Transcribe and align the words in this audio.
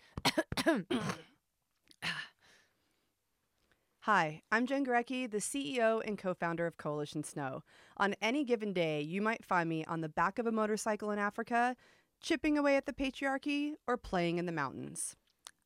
Hi, 4.01 4.41
I'm 4.51 4.65
Jen 4.65 4.85
Gurecki, 4.85 5.29
the 5.29 5.39
CEO 5.39 6.01
and 6.05 6.17
co 6.17 6.33
founder 6.33 6.65
of 6.65 6.77
Coalition 6.77 7.23
Snow. 7.23 7.63
On 7.98 8.15
any 8.21 8.45
given 8.45 8.71
day, 8.71 9.01
you 9.01 9.21
might 9.21 9.43
find 9.43 9.67
me 9.67 9.84
on 9.85 10.01
the 10.01 10.09
back 10.09 10.39
of 10.39 10.48
a 10.48 10.51
motorcycle 10.51 11.12
in 11.12 11.20
Africa, 11.20 11.75
chipping 12.21 12.57
away 12.57 12.77
at 12.77 12.85
the 12.85 12.93
patriarchy, 12.93 13.73
or 13.85 13.98
playing 13.98 14.37
in 14.37 14.45
the 14.45 14.51
mountains. 14.51 15.15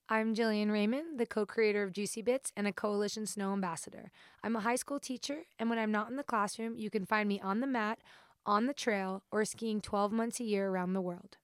I'm 0.10 0.35
Jillian 0.35 0.71
Raymond, 0.71 1.20
the 1.20 1.26
co 1.26 1.46
creator 1.46 1.84
of 1.84 1.94
Juicy 1.94 2.21
Bits 2.21 2.52
and 2.58 2.68
a 2.68 2.73
Coalition 2.73 3.26
Snow 3.26 3.54
ambassador. 3.54 4.12
I'm 4.44 4.55
a 4.55 4.62
high 4.62 4.76
school 4.76 4.99
teacher, 4.99 5.44
and 5.60 5.70
when 5.70 5.80
I'm 5.80 5.91
not 5.91 6.10
in 6.10 6.18
the 6.18 6.23
classroom, 6.23 6.76
you 6.76 6.90
can 6.90 7.05
find 7.05 7.30
me 7.30 7.40
on 7.40 7.60
the 7.60 7.68
mat, 7.68 7.99
on 8.46 8.66
the 8.66 8.73
trail, 8.73 9.23
or 9.32 9.46
skiing 9.46 9.82
12 9.82 10.12
months 10.12 10.40
a 10.40 10.44
year 10.44 10.68
around 10.68 10.94
the 10.94 11.02
world. 11.02 11.38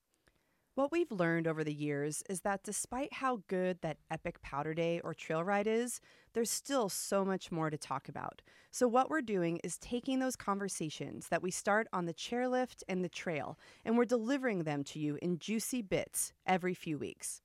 What 0.78 0.92
we've 0.92 1.12
learned 1.12 1.48
over 1.48 1.64
the 1.64 1.74
years 1.74 2.22
is 2.30 2.42
that 2.42 2.62
despite 2.62 3.12
how 3.12 3.42
good 3.48 3.82
that 3.82 3.98
epic 4.12 4.40
powder 4.44 4.76
day 4.76 5.02
or 5.04 5.16
trail 5.16 5.44
ride 5.44 5.66
is, 5.66 6.00
there's 6.34 6.52
still 6.52 6.88
so 6.88 7.26
much 7.26 7.52
more 7.52 7.72
to 7.72 7.80
talk 7.80 8.08
about. 8.08 8.44
So, 8.70 8.88
what 8.88 9.10
we're 9.10 9.22
doing 9.22 9.60
is 9.64 9.80
taking 9.80 10.20
those 10.20 10.36
conversations 10.36 11.30
that 11.30 11.42
we 11.42 11.50
start 11.50 11.88
on 11.92 12.06
the 12.06 12.14
chairlift 12.14 12.84
and 12.88 13.04
the 13.04 13.10
trail, 13.10 13.58
and 13.86 13.98
we're 13.98 14.06
delivering 14.06 14.66
them 14.66 14.84
to 14.84 15.00
you 15.00 15.18
in 15.20 15.40
juicy 15.40 15.82
bits 15.82 16.32
every 16.46 16.76
few 16.76 17.00
weeks. 17.00 17.42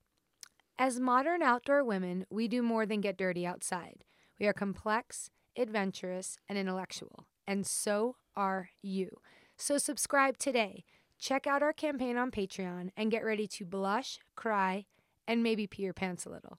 As 0.78 1.00
modern 1.00 1.40
outdoor 1.40 1.84
women, 1.84 2.26
we 2.28 2.48
do 2.48 2.60
more 2.60 2.84
than 2.84 3.00
get 3.00 3.16
dirty 3.16 3.46
outside. 3.46 4.04
We 4.38 4.46
are 4.46 4.52
complex, 4.52 5.30
adventurous, 5.56 6.36
and 6.50 6.58
intellectual. 6.58 7.24
And 7.46 7.66
so 7.66 8.16
are 8.36 8.68
you. 8.82 9.08
So, 9.56 9.78
subscribe 9.78 10.36
today 10.36 10.84
Check 11.22 11.46
out 11.46 11.62
our 11.62 11.72
campaign 11.72 12.16
on 12.16 12.32
Patreon 12.32 12.90
and 12.96 13.08
get 13.08 13.24
ready 13.24 13.46
to 13.46 13.64
blush, 13.64 14.18
cry, 14.34 14.86
and 15.28 15.40
maybe 15.40 15.68
pee 15.68 15.84
your 15.84 15.92
pants 15.92 16.26
a 16.26 16.30
little. 16.30 16.58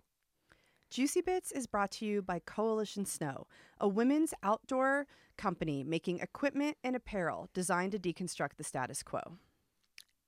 Juicy 0.90 1.20
Bits 1.20 1.52
is 1.52 1.68
brought 1.68 1.92
to 1.92 2.06
you 2.06 2.22
by 2.22 2.40
Coalition 2.40 3.04
Snow, 3.04 3.46
a 3.78 3.90
women's 3.90 4.34
outdoor 4.42 5.06
company 5.38 5.84
making 5.84 6.20
equipment 6.20 6.78
and 6.82 6.96
apparel 6.96 7.50
designed 7.54 7.92
to 7.92 8.00
deconstruct 8.00 8.52
the 8.56 8.64
status 8.64 9.04
quo. 9.04 9.38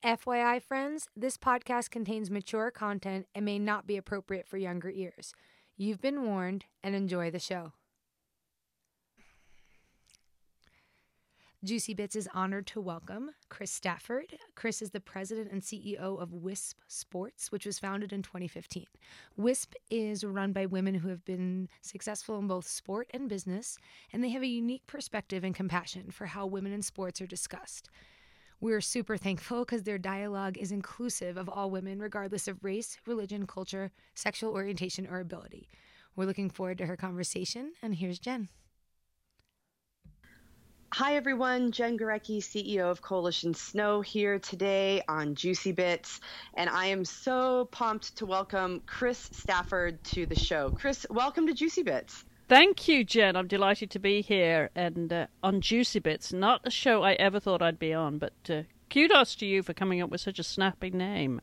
FYI, 0.03 0.61
friends, 0.61 1.08
this 1.16 1.38
podcast 1.38 1.89
contains 1.89 2.30
mature 2.30 2.72
content 2.72 3.28
and 3.33 3.45
may 3.45 3.58
not 3.58 3.88
be 3.88 3.95
appropriate 3.95 4.50
for 4.50 4.58
younger 4.58 4.89
ears. 4.89 5.33
You've 5.78 6.02
been 6.02 6.25
warned 6.25 6.66
and 6.83 6.94
enjoy 6.94 7.31
the 7.31 7.39
show. 7.39 7.72
Juicy 11.66 11.96
Bits 11.96 12.16
is 12.16 12.30
honored 12.32 12.68
to 12.68 12.80
welcome 12.80 13.32
Chris 13.50 13.72
Stafford. 13.72 14.38
Chris 14.54 14.84
is 14.84 14.92
the 14.92 15.00
president 15.00 15.52
and 15.52 15.64
CEO 15.64 16.22
of 16.22 16.32
WISP 16.32 16.76
Sports, 16.88 17.52
which 17.52 17.66
was 17.66 17.80
founded 17.80 18.14
in 18.14 18.22
2015. 18.22 18.86
WISP 19.36 19.74
is 19.90 20.24
run 20.24 20.52
by 20.52 20.68
women 20.68 20.94
who 20.94 21.08
have 21.08 21.26
been 21.26 21.68
successful 21.82 22.38
in 22.38 22.46
both 22.46 22.68
sport 22.68 23.10
and 23.16 23.28
business, 23.28 23.80
and 24.14 24.24
they 24.24 24.30
have 24.30 24.44
a 24.44 24.48
unique 24.48 24.86
perspective 24.86 25.44
and 25.44 25.56
compassion 25.56 26.12
for 26.12 26.28
how 26.28 26.46
women 26.46 26.72
in 26.72 26.84
sports 26.84 27.20
are 27.20 27.26
discussed. 27.26 27.90
We're 28.62 28.80
super 28.80 29.18
thankful 29.18 29.66
because 29.66 29.82
their 29.82 29.98
dialogue 29.98 30.60
is 30.60 30.72
inclusive 30.72 31.36
of 31.36 31.50
all 31.50 31.72
women, 31.72 31.98
regardless 31.98 32.48
of 32.48 32.64
race, 32.64 33.00
religion, 33.08 33.48
culture, 33.48 33.90
sexual 34.14 34.54
orientation, 34.54 35.08
or 35.08 35.20
ability. 35.20 35.68
We're 36.16 36.25
looking 36.25 36.52
forward 36.52 36.78
to 36.78 36.86
her 36.86 36.96
conversation, 36.96 37.74
and 37.81 37.96
here's 37.96 38.20
Jen. 38.20 38.50
Hi, 40.97 41.17
everyone. 41.17 41.73
Jen 41.73 41.97
Gurecki, 41.97 42.38
CEO 42.38 42.89
of 42.89 43.01
Coalition 43.01 43.53
Snow, 43.53 44.00
here 44.00 44.39
today 44.39 45.01
on 45.09 45.35
Juicy 45.35 45.73
Bits. 45.73 46.22
And 46.53 46.69
I 46.69 46.85
am 46.85 47.03
so 47.03 47.66
pumped 47.66 48.16
to 48.16 48.25
welcome 48.25 48.81
Chris 48.85 49.29
Stafford 49.33 50.01
to 50.06 50.25
the 50.25 50.39
show. 50.39 50.72
Chris, 50.72 51.06
welcome 51.09 51.47
to 51.47 51.53
Juicy 51.53 51.83
Bits. 51.83 52.23
Thank 52.47 52.88
you, 52.88 53.03
Jen. 53.03 53.35
I'm 53.35 53.47
delighted 53.50 53.91
to 53.91 54.00
be 54.00 54.22
here 54.22 54.69
and 54.73 55.11
uh, 55.11 55.28
on 55.44 55.59
Juicy 55.59 56.00
Bits. 56.00 56.31
Not 56.31 56.61
a 56.63 56.72
show 56.72 57.03
I 57.03 57.16
ever 57.16 57.41
thought 57.41 57.62
I'd 57.62 57.77
be 57.77 57.94
on, 57.94 58.17
but 58.17 58.31
uh, 58.50 58.62
kudos 58.89 59.35
to 59.35 59.45
you 59.45 59.63
for 59.63 59.73
coming 59.73 60.01
up 60.01 60.09
with 60.09 60.22
such 60.22 60.39
a 60.39 60.44
snappy 60.44 60.91
name. 60.91 61.41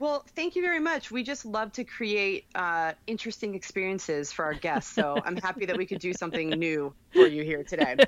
Well, 0.00 0.24
thank 0.34 0.56
you 0.56 0.62
very 0.62 0.80
much. 0.80 1.10
We 1.10 1.22
just 1.22 1.44
love 1.44 1.72
to 1.72 1.84
create 1.84 2.46
uh, 2.54 2.94
interesting 3.06 3.54
experiences 3.54 4.32
for 4.32 4.46
our 4.46 4.54
guests. 4.54 4.90
So 4.90 5.20
I'm 5.26 5.36
happy 5.36 5.66
that 5.66 5.76
we 5.76 5.84
could 5.84 5.98
do 5.98 6.14
something 6.14 6.48
new 6.48 6.94
for 7.12 7.26
you 7.26 7.44
here 7.44 7.62
today. 7.62 7.96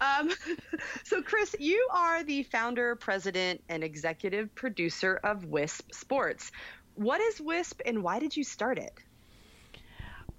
Um, 0.00 0.30
so, 1.04 1.20
Chris, 1.20 1.54
you 1.58 1.86
are 1.92 2.24
the 2.24 2.42
founder, 2.44 2.96
president, 2.96 3.62
and 3.68 3.84
executive 3.84 4.54
producer 4.54 5.20
of 5.22 5.44
WISP 5.44 5.94
Sports. 5.94 6.52
What 6.94 7.20
is 7.20 7.38
WISP 7.38 7.82
and 7.84 8.02
why 8.02 8.18
did 8.18 8.34
you 8.34 8.42
start 8.42 8.78
it? 8.78 8.94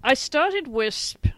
I 0.02 0.14
started 0.14 0.66
WISP 0.66 1.28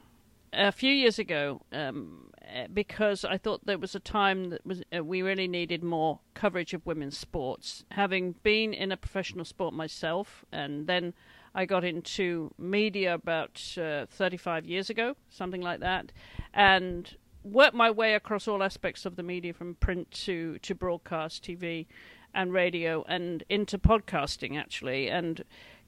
a 0.54 0.72
few 0.72 0.90
years 0.90 1.18
ago. 1.18 1.60
Um, 1.70 2.30
because 2.72 3.24
I 3.24 3.36
thought 3.36 3.66
there 3.66 3.78
was 3.78 3.94
a 3.94 4.00
time 4.00 4.50
that 4.50 4.64
was 4.64 4.82
uh, 4.96 5.04
we 5.04 5.22
really 5.22 5.48
needed 5.48 5.82
more 5.82 6.20
coverage 6.34 6.74
of 6.74 6.86
women's 6.86 7.18
sports. 7.18 7.84
Having 7.90 8.36
been 8.42 8.72
in 8.72 8.92
a 8.92 8.96
professional 8.96 9.44
sport 9.44 9.74
myself, 9.74 10.44
and 10.52 10.86
then 10.86 11.14
I 11.54 11.64
got 11.64 11.84
into 11.84 12.52
media 12.58 13.14
about 13.14 13.62
uh, 13.80 14.06
35 14.06 14.66
years 14.66 14.90
ago, 14.90 15.16
something 15.28 15.60
like 15.60 15.80
that, 15.80 16.12
and 16.52 17.16
worked 17.42 17.74
my 17.74 17.90
way 17.90 18.14
across 18.14 18.48
all 18.48 18.62
aspects 18.62 19.04
of 19.04 19.16
the 19.16 19.22
media 19.22 19.52
from 19.52 19.74
print 19.76 20.10
to 20.10 20.58
to 20.58 20.74
broadcast, 20.74 21.44
TV, 21.44 21.86
and 22.34 22.52
radio, 22.52 23.04
and 23.08 23.42
into 23.48 23.78
podcasting 23.78 24.58
actually, 24.58 25.08
and 25.08 25.44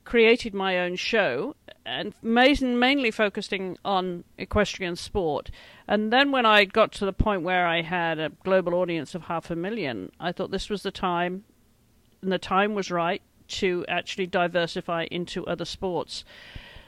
created 0.07 0.55
my 0.55 0.79
own 0.79 0.95
show 0.95 1.55
and 1.85 2.15
mainly 2.23 3.11
focusing 3.11 3.77
on 3.85 4.25
equestrian 4.39 4.97
sport. 4.97 5.51
And 5.87 6.13
then 6.13 6.31
when 6.31 6.47
I 6.47 6.65
got 6.65 6.93
to 6.93 7.05
the 7.05 7.13
point 7.13 7.43
where 7.43 7.67
I 7.67 7.83
had 7.83 8.19
a 8.19 8.31
global 8.45 8.75
audience 8.75 9.15
of 9.15 9.23
half 9.23 9.51
a 9.51 9.57
million, 9.57 10.11
I 10.19 10.33
thought 10.33 10.53
this 10.53 10.71
was 10.71 10.83
the 10.83 10.91
time, 10.91 11.45
and 12.23 12.33
the 12.33 12.39
time 12.39 12.75
was 12.75 12.91
right 12.91 13.21
to 13.49 13.85
actually 13.89 14.29
diversify 14.29 15.07
into 15.11 15.45
other 15.45 15.65
sports. 15.65 16.25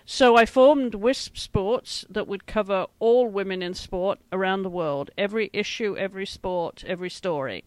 So 0.07 0.37
I 0.37 0.47
formed 0.47 0.95
WISP 0.95 1.37
Sports 1.37 2.07
that 2.09 2.27
would 2.27 2.47
cover 2.47 2.87
all 2.99 3.29
women 3.29 3.63
in 3.63 3.75
sport 3.75 4.21
around 4.33 4.63
the 4.63 4.71
world, 4.71 5.11
every 5.19 5.51
issue, 5.53 5.97
every 5.97 6.25
sport, 6.25 6.83
every 6.87 7.11
story 7.11 7.65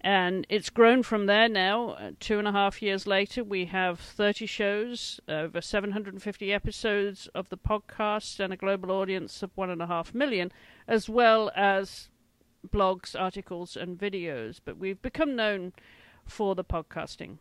and 0.00 0.46
it's 0.48 0.70
grown 0.70 1.02
from 1.02 1.26
there 1.26 1.48
now. 1.48 1.90
Uh, 1.90 2.10
two 2.20 2.38
and 2.38 2.46
a 2.46 2.52
half 2.52 2.80
years 2.80 3.06
later, 3.06 3.42
we 3.42 3.66
have 3.66 3.98
30 3.98 4.46
shows, 4.46 5.20
over 5.28 5.60
750 5.60 6.52
episodes 6.52 7.28
of 7.34 7.48
the 7.48 7.58
podcast, 7.58 8.38
and 8.38 8.52
a 8.52 8.56
global 8.56 8.92
audience 8.92 9.42
of 9.42 9.50
one 9.56 9.70
and 9.70 9.82
a 9.82 9.86
half 9.86 10.14
million, 10.14 10.52
as 10.86 11.08
well 11.08 11.50
as 11.56 12.08
blogs, 12.66 13.18
articles, 13.18 13.76
and 13.76 13.98
videos. 13.98 14.60
But 14.64 14.78
we've 14.78 15.02
become 15.02 15.34
known 15.34 15.72
for 16.24 16.54
the 16.54 16.64
podcasting. 16.64 17.38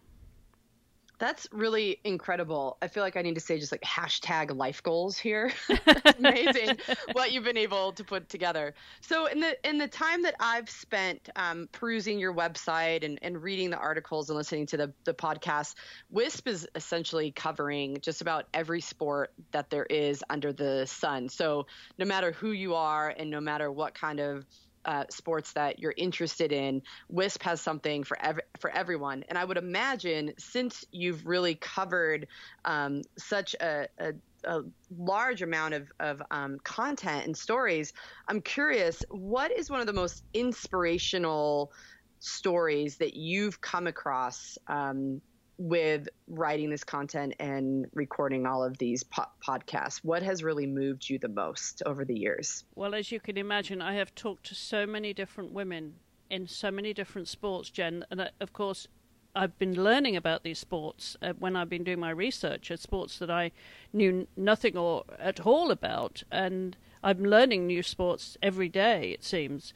That's 1.19 1.47
really 1.51 1.99
incredible. 2.03 2.77
I 2.81 2.87
feel 2.87 3.01
like 3.03 3.17
I 3.17 3.21
need 3.21 3.35
to 3.35 3.41
say 3.41 3.59
just 3.59 3.71
like 3.71 3.81
hashtag 3.81 4.55
life 4.55 4.83
goals 4.83 5.17
here. 5.17 5.51
amazing 6.17 6.77
what 7.13 7.31
you've 7.31 7.43
been 7.43 7.57
able 7.57 7.91
to 7.93 8.03
put 8.03 8.29
together. 8.29 8.75
So 9.01 9.25
in 9.25 9.39
the 9.39 9.57
in 9.67 9.77
the 9.77 9.87
time 9.87 10.21
that 10.23 10.35
I've 10.39 10.69
spent 10.69 11.29
um, 11.35 11.69
perusing 11.71 12.19
your 12.19 12.33
website 12.33 13.03
and, 13.03 13.17
and 13.21 13.41
reading 13.41 13.69
the 13.69 13.77
articles 13.77 14.29
and 14.29 14.37
listening 14.37 14.67
to 14.67 14.77
the, 14.77 14.93
the 15.05 15.13
podcast, 15.13 15.75
WISP 16.11 16.47
is 16.47 16.67
essentially 16.75 17.31
covering 17.31 17.97
just 18.01 18.21
about 18.21 18.45
every 18.53 18.81
sport 18.81 19.33
that 19.51 19.69
there 19.69 19.85
is 19.85 20.23
under 20.29 20.53
the 20.53 20.85
sun. 20.85 21.29
So 21.29 21.65
no 21.97 22.05
matter 22.05 22.31
who 22.31 22.51
you 22.51 22.75
are 22.75 23.13
and 23.17 23.29
no 23.29 23.41
matter 23.41 23.71
what 23.71 23.95
kind 23.95 24.19
of 24.19 24.45
uh, 24.87 25.03
sports 25.09 25.53
that 25.53 25.79
you're 25.79 25.93
interested 25.97 26.51
in, 26.51 26.81
WISP 27.09 27.43
has 27.43 27.61
something 27.61 28.03
for 28.03 28.17
ev- 28.21 28.39
for 28.59 28.71
everyone. 28.71 29.25
And 29.27 29.37
I 29.37 29.45
would 29.45 29.57
imagine 29.57 30.33
since 30.39 30.85
you've 30.91 31.25
really 31.27 31.55
covered 31.55 32.27
um, 32.65 33.01
such 33.17 33.53
a, 33.55 33.87
a, 33.99 34.13
a, 34.45 34.61
large 34.97 35.41
amount 35.41 35.73
of, 35.73 35.91
of 35.99 36.21
um, 36.31 36.57
content 36.63 37.25
and 37.25 37.37
stories, 37.37 37.93
I'm 38.27 38.41
curious, 38.41 39.03
what 39.09 39.51
is 39.51 39.69
one 39.69 39.81
of 39.81 39.87
the 39.87 39.93
most 39.93 40.23
inspirational 40.33 41.71
stories 42.19 42.97
that 42.97 43.15
you've 43.15 43.61
come 43.61 43.87
across 43.87 44.57
um, 44.67 45.21
with 45.57 46.07
writing 46.27 46.69
this 46.69 46.83
content 46.83 47.33
and 47.39 47.87
recording 47.93 48.45
all 48.45 48.63
of 48.63 48.77
these 48.77 49.03
po- 49.03 49.25
podcasts? 49.45 49.99
What 50.03 50.23
has 50.23 50.43
really 50.43 50.67
moved 50.67 51.09
you 51.09 51.19
the 51.19 51.29
most 51.29 51.81
over 51.85 52.05
the 52.05 52.17
years? 52.17 52.63
Well, 52.75 52.93
as 52.93 53.11
you 53.11 53.19
can 53.19 53.37
imagine, 53.37 53.81
I 53.81 53.93
have 53.95 54.13
talked 54.15 54.45
to 54.47 54.55
so 54.55 54.85
many 54.85 55.13
different 55.13 55.51
women 55.51 55.95
in 56.29 56.47
so 56.47 56.69
many 56.69 56.93
different 56.93 57.27
sports, 57.27 57.69
Jen, 57.69 58.05
and 58.11 58.21
uh, 58.21 58.27
of 58.41 58.53
course, 58.53 58.87
I've 59.35 59.57
been 59.59 59.81
learning 59.81 60.15
about 60.15 60.43
these 60.43 60.57
sports 60.57 61.15
uh, 61.21 61.33
when 61.37 61.55
I've 61.55 61.69
been 61.69 61.83
doing 61.83 61.99
my 61.99 62.09
research 62.09 62.71
at 62.71 62.79
sports 62.79 63.19
that 63.19 63.29
I 63.29 63.51
knew 63.93 64.27
nothing 64.35 64.75
or 64.75 65.03
at 65.19 65.41
all 65.41 65.69
about, 65.69 66.23
and 66.31 66.75
I'm 67.03 67.23
learning 67.23 67.67
new 67.67 67.83
sports 67.83 68.37
every 68.41 68.67
day. 68.67 69.11
It 69.11 69.23
seems. 69.23 69.73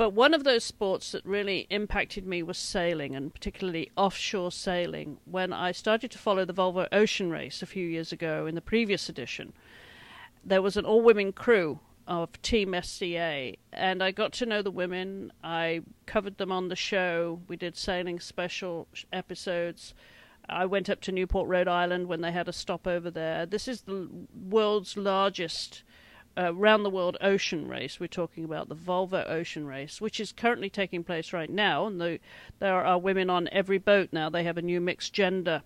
But 0.00 0.14
one 0.14 0.32
of 0.32 0.44
those 0.44 0.64
sports 0.64 1.12
that 1.12 1.26
really 1.26 1.66
impacted 1.68 2.26
me 2.26 2.42
was 2.42 2.56
sailing, 2.56 3.14
and 3.14 3.34
particularly 3.34 3.90
offshore 3.98 4.50
sailing. 4.50 5.18
When 5.26 5.52
I 5.52 5.72
started 5.72 6.10
to 6.12 6.16
follow 6.16 6.46
the 6.46 6.54
Volvo 6.54 6.88
Ocean 6.90 7.28
Race 7.28 7.60
a 7.60 7.66
few 7.66 7.86
years 7.86 8.10
ago 8.10 8.46
in 8.46 8.54
the 8.54 8.62
previous 8.62 9.10
edition, 9.10 9.52
there 10.42 10.62
was 10.62 10.78
an 10.78 10.86
all 10.86 11.02
women 11.02 11.34
crew 11.34 11.80
of 12.06 12.40
Team 12.40 12.74
SCA, 12.82 13.56
and 13.74 14.02
I 14.02 14.10
got 14.10 14.32
to 14.32 14.46
know 14.46 14.62
the 14.62 14.70
women. 14.70 15.34
I 15.44 15.82
covered 16.06 16.38
them 16.38 16.50
on 16.50 16.68
the 16.68 16.76
show. 16.76 17.42
We 17.46 17.56
did 17.56 17.76
sailing 17.76 18.20
special 18.20 18.88
episodes. 19.12 19.92
I 20.48 20.64
went 20.64 20.88
up 20.88 21.02
to 21.02 21.12
Newport, 21.12 21.46
Rhode 21.46 21.68
Island 21.68 22.06
when 22.06 22.22
they 22.22 22.32
had 22.32 22.48
a 22.48 22.54
stopover 22.54 23.10
there. 23.10 23.44
This 23.44 23.68
is 23.68 23.82
the 23.82 24.08
world's 24.48 24.96
largest 24.96 25.82
uh, 26.36 26.54
round 26.54 26.84
the 26.84 26.90
world 26.90 27.16
ocean 27.20 27.68
race. 27.68 27.98
We're 27.98 28.06
talking 28.06 28.44
about 28.44 28.68
the 28.68 28.76
Volvo 28.76 29.28
Ocean 29.28 29.66
Race, 29.66 30.00
which 30.00 30.20
is 30.20 30.32
currently 30.32 30.70
taking 30.70 31.04
place 31.04 31.32
right 31.32 31.50
now. 31.50 31.86
And 31.86 32.00
the, 32.00 32.18
there 32.58 32.84
are 32.84 32.98
women 32.98 33.30
on 33.30 33.48
every 33.52 33.78
boat 33.78 34.10
now. 34.12 34.30
They 34.30 34.44
have 34.44 34.58
a 34.58 34.62
new 34.62 34.80
mixed 34.80 35.12
gender 35.12 35.62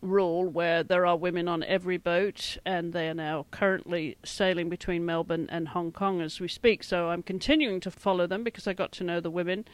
rule 0.00 0.44
where 0.44 0.82
there 0.82 1.06
are 1.06 1.16
women 1.16 1.48
on 1.48 1.62
every 1.64 1.96
boat, 1.96 2.56
and 2.64 2.92
they 2.92 3.08
are 3.08 3.14
now 3.14 3.46
currently 3.50 4.16
sailing 4.24 4.68
between 4.68 5.04
Melbourne 5.04 5.48
and 5.50 5.68
Hong 5.68 5.92
Kong 5.92 6.20
as 6.20 6.40
we 6.40 6.48
speak. 6.48 6.84
So 6.84 7.08
I'm 7.08 7.22
continuing 7.22 7.80
to 7.80 7.90
follow 7.90 8.26
them 8.26 8.44
because 8.44 8.66
I 8.66 8.72
got 8.72 8.92
to 8.92 9.04
know 9.04 9.20
the 9.20 9.30
women. 9.30 9.64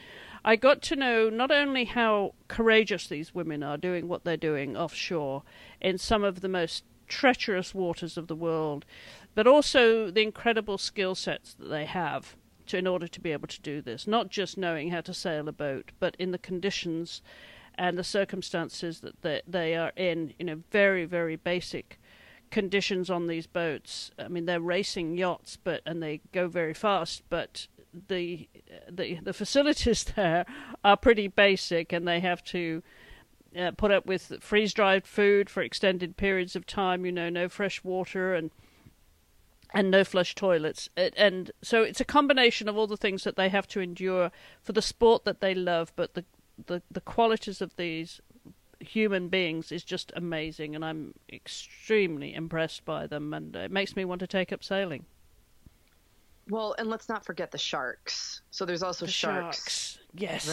I 0.44 0.56
got 0.56 0.82
to 0.82 0.96
know 0.96 1.30
not 1.30 1.50
only 1.50 1.84
how 1.84 2.34
courageous 2.48 3.06
these 3.06 3.34
women 3.34 3.62
are 3.62 3.76
doing 3.76 4.08
what 4.08 4.24
they're 4.24 4.36
doing 4.36 4.76
offshore 4.76 5.42
in 5.80 5.98
some 5.98 6.24
of 6.24 6.40
the 6.40 6.48
most 6.48 6.84
treacherous 7.06 7.74
waters 7.74 8.16
of 8.16 8.28
the 8.28 8.36
world, 8.36 8.84
but 9.34 9.46
also 9.46 10.10
the 10.10 10.22
incredible 10.22 10.78
skill 10.78 11.14
sets 11.14 11.54
that 11.54 11.68
they 11.68 11.84
have 11.84 12.36
to, 12.66 12.78
in 12.78 12.86
order 12.86 13.08
to 13.08 13.20
be 13.20 13.32
able 13.32 13.48
to 13.48 13.60
do 13.60 13.80
this. 13.80 14.06
Not 14.06 14.28
just 14.28 14.56
knowing 14.56 14.90
how 14.90 15.00
to 15.02 15.14
sail 15.14 15.48
a 15.48 15.52
boat, 15.52 15.92
but 15.98 16.16
in 16.18 16.30
the 16.30 16.38
conditions 16.38 17.22
and 17.76 17.98
the 17.98 18.04
circumstances 18.04 19.00
that 19.00 19.22
they, 19.22 19.42
they 19.46 19.74
are 19.74 19.92
in, 19.96 20.32
you 20.38 20.46
know, 20.46 20.62
very, 20.70 21.04
very 21.04 21.36
basic 21.36 21.98
conditions 22.50 23.10
on 23.10 23.26
these 23.26 23.46
boats. 23.48 24.12
I 24.18 24.28
mean, 24.28 24.46
they're 24.46 24.60
racing 24.60 25.18
yachts, 25.18 25.58
but 25.62 25.82
and 25.84 26.02
they 26.02 26.20
go 26.32 26.46
very 26.46 26.74
fast, 26.74 27.24
but 27.28 27.66
the 28.08 28.48
the 28.88 29.18
the 29.22 29.32
facilities 29.32 30.04
there 30.16 30.46
are 30.84 30.96
pretty 30.96 31.28
basic, 31.28 31.92
and 31.92 32.06
they 32.06 32.20
have 32.20 32.42
to. 32.44 32.82
Uh, 33.56 33.70
put 33.70 33.92
up 33.92 34.04
with 34.04 34.32
freeze 34.40 34.74
dried 34.74 35.06
food 35.06 35.48
for 35.48 35.62
extended 35.62 36.16
periods 36.16 36.56
of 36.56 36.66
time, 36.66 37.06
you 37.06 37.12
know, 37.12 37.28
no 37.28 37.48
fresh 37.48 37.84
water 37.84 38.34
and 38.34 38.50
and 39.74 39.90
no 39.90 40.04
flush 40.04 40.34
toilets. 40.34 40.88
And 40.96 41.50
so 41.62 41.82
it's 41.82 42.00
a 42.00 42.04
combination 42.04 42.68
of 42.68 42.76
all 42.76 42.86
the 42.86 42.96
things 42.96 43.24
that 43.24 43.36
they 43.36 43.48
have 43.48 43.66
to 43.68 43.80
endure 43.80 44.30
for 44.62 44.72
the 44.72 44.82
sport 44.82 45.24
that 45.24 45.40
they 45.40 45.54
love, 45.54 45.92
but 45.96 46.14
the 46.14 46.24
the 46.66 46.80
the 46.90 47.00
qualities 47.00 47.60
of 47.60 47.74
these 47.76 48.20
human 48.78 49.28
beings 49.28 49.72
is 49.72 49.82
just 49.82 50.12
amazing, 50.14 50.74
and 50.74 50.84
I'm 50.84 51.14
extremely 51.32 52.34
impressed 52.34 52.84
by 52.84 53.06
them, 53.06 53.34
and 53.34 53.54
it 53.56 53.70
makes 53.70 53.96
me 53.96 54.04
want 54.04 54.20
to 54.20 54.26
take 54.26 54.52
up 54.52 54.62
sailing. 54.62 55.04
Well, 56.48 56.74
and 56.78 56.88
let's 56.88 57.08
not 57.08 57.24
forget 57.24 57.50
the 57.50 57.58
sharks. 57.58 58.42
So 58.50 58.64
there's 58.64 58.82
also 58.82 59.06
the 59.06 59.12
sharks. 59.12 59.58
sharks. 59.58 59.98
Yes. 60.14 60.48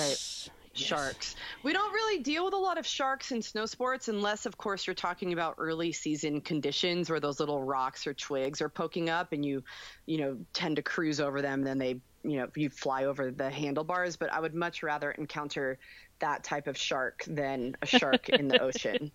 Right. 0.49 0.60
Yes. 0.73 0.87
Sharks. 0.87 1.35
We 1.63 1.73
don't 1.73 1.93
really 1.93 2.23
deal 2.23 2.45
with 2.45 2.53
a 2.53 2.57
lot 2.57 2.77
of 2.77 2.85
sharks 2.85 3.31
in 3.31 3.41
snow 3.41 3.65
sports 3.65 4.07
unless, 4.07 4.45
of 4.45 4.57
course, 4.57 4.87
you're 4.87 4.93
talking 4.93 5.33
about 5.33 5.55
early 5.57 5.91
season 5.91 6.39
conditions 6.39 7.09
where 7.09 7.19
those 7.19 7.41
little 7.41 7.61
rocks 7.61 8.07
or 8.07 8.13
twigs 8.13 8.61
are 8.61 8.69
poking 8.69 9.09
up 9.09 9.33
and 9.33 9.45
you, 9.45 9.63
you 10.05 10.17
know, 10.17 10.37
tend 10.53 10.77
to 10.77 10.81
cruise 10.81 11.19
over 11.19 11.41
them. 11.41 11.63
Then 11.63 11.77
they 11.77 11.99
you 12.23 12.37
know 12.37 12.47
you 12.55 12.69
fly 12.69 13.05
over 13.05 13.31
the 13.31 13.49
handlebars 13.49 14.15
but 14.15 14.31
i 14.31 14.39
would 14.39 14.53
much 14.53 14.83
rather 14.83 15.11
encounter 15.11 15.79
that 16.19 16.43
type 16.43 16.67
of 16.67 16.77
shark 16.77 17.23
than 17.27 17.75
a 17.81 17.85
shark 17.85 18.29
in 18.29 18.47
the 18.47 18.61
ocean 18.61 19.11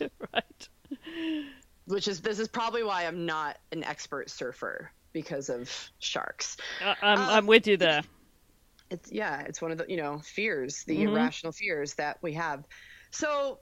right 0.00 0.68
which 1.86 2.08
is 2.08 2.20
this 2.20 2.38
is 2.38 2.48
probably 2.48 2.82
why 2.82 3.04
i'm 3.04 3.26
not 3.26 3.58
an 3.72 3.84
expert 3.84 4.30
surfer 4.30 4.90
because 5.12 5.48
of 5.50 5.70
sharks 5.98 6.56
I, 6.82 6.96
i'm 7.02 7.18
Um, 7.18 7.28
i'm 7.28 7.46
with 7.46 7.66
you 7.66 7.76
there 7.76 8.02
it's 8.90 9.10
yeah 9.10 9.40
it's 9.40 9.60
one 9.60 9.72
of 9.72 9.78
the 9.78 9.86
you 9.88 9.96
know 9.96 10.20
fears 10.24 10.84
the 10.86 10.98
Mhm. 10.98 11.04
irrational 11.04 11.52
fears 11.52 11.94
that 11.94 12.18
we 12.22 12.32
have. 12.34 12.64
So 13.10 13.60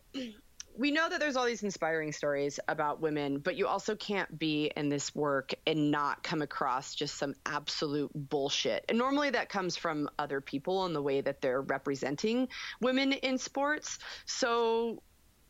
we 0.76 0.90
know 0.90 1.08
that 1.08 1.20
there's 1.20 1.36
all 1.36 1.44
these 1.44 1.62
inspiring 1.62 2.10
stories 2.10 2.58
about 2.66 3.00
women 3.00 3.38
but 3.38 3.56
you 3.56 3.66
also 3.66 3.94
can't 3.94 4.38
be 4.38 4.72
in 4.76 4.88
this 4.88 5.14
work 5.14 5.54
and 5.66 5.90
not 5.90 6.22
come 6.22 6.42
across 6.42 6.94
just 6.94 7.16
some 7.16 7.34
absolute 7.46 8.10
bullshit. 8.14 8.84
And 8.88 8.98
normally 8.98 9.30
that 9.30 9.48
comes 9.48 9.76
from 9.76 10.08
other 10.18 10.40
people 10.40 10.84
and 10.84 10.94
the 10.94 11.02
way 11.02 11.20
that 11.20 11.40
they're 11.40 11.62
representing 11.62 12.48
women 12.80 13.12
in 13.12 13.38
sports. 13.38 13.98
So 14.26 15.02